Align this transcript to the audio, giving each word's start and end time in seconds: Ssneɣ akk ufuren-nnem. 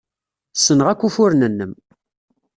Ssneɣ 0.55 0.87
akk 0.89 1.01
ufuren-nnem. 1.07 1.73